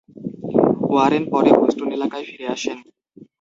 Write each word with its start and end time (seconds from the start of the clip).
Warren 0.89 1.23
পরে 1.31 1.49
Boston 1.59 1.89
এলাকায় 1.97 2.25
ফিরে 2.29 2.45
আসেন। 2.55 2.77